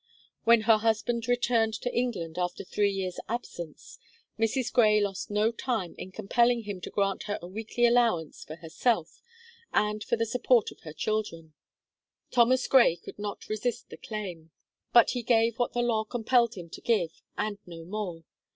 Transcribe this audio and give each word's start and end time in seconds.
When 0.45 0.61
her 0.61 0.79
husband 0.79 1.27
returned 1.27 1.75
to 1.75 1.95
England, 1.95 2.39
after 2.39 2.63
three 2.63 2.89
years' 2.89 3.19
absence, 3.29 3.99
Mrs. 4.39 4.73
Gray 4.73 4.99
lost 4.99 5.29
no 5.29 5.51
time 5.51 5.93
in 5.95 6.11
compelling 6.11 6.63
him 6.63 6.81
to 6.81 6.89
grant 6.89 7.25
her 7.25 7.37
a 7.39 7.45
weekly 7.45 7.85
allowance 7.85 8.43
for 8.43 8.55
herself, 8.55 9.21
and 9.71 10.03
for 10.03 10.15
the 10.15 10.25
support 10.25 10.71
of 10.71 10.79
her 10.79 10.93
children. 10.93 11.53
Thomas 12.31 12.67
Gray 12.67 12.95
could 12.95 13.19
not 13.19 13.47
resist 13.47 13.91
the 13.91 13.97
claim; 13.97 14.49
but 14.91 15.11
he 15.11 15.21
gave 15.21 15.59
what 15.59 15.73
the 15.73 15.83
law 15.83 16.03
compelled 16.03 16.55
him 16.55 16.67
to 16.71 16.81
give, 16.81 17.21
and 17.37 17.59
no 17.67 17.85
more. 17.85 18.23